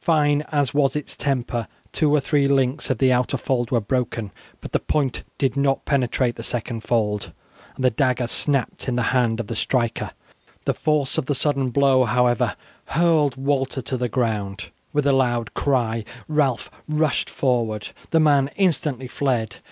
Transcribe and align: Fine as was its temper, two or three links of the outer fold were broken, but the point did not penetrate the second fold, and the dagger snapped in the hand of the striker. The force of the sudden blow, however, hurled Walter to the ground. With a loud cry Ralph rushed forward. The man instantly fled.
Fine 0.00 0.42
as 0.50 0.74
was 0.74 0.96
its 0.96 1.14
temper, 1.14 1.68
two 1.92 2.12
or 2.12 2.18
three 2.18 2.48
links 2.48 2.90
of 2.90 2.98
the 2.98 3.12
outer 3.12 3.36
fold 3.36 3.70
were 3.70 3.78
broken, 3.80 4.32
but 4.60 4.72
the 4.72 4.80
point 4.80 5.22
did 5.38 5.56
not 5.56 5.84
penetrate 5.84 6.34
the 6.34 6.42
second 6.42 6.80
fold, 6.80 7.32
and 7.76 7.84
the 7.84 7.88
dagger 7.90 8.26
snapped 8.26 8.88
in 8.88 8.96
the 8.96 9.04
hand 9.14 9.38
of 9.38 9.46
the 9.46 9.54
striker. 9.54 10.10
The 10.64 10.74
force 10.74 11.16
of 11.16 11.26
the 11.26 11.34
sudden 11.36 11.70
blow, 11.70 12.02
however, 12.06 12.56
hurled 12.86 13.36
Walter 13.36 13.80
to 13.82 13.96
the 13.96 14.08
ground. 14.08 14.70
With 14.92 15.06
a 15.06 15.12
loud 15.12 15.54
cry 15.54 16.04
Ralph 16.26 16.72
rushed 16.88 17.30
forward. 17.30 17.90
The 18.10 18.18
man 18.18 18.50
instantly 18.56 19.06
fled. 19.06 19.58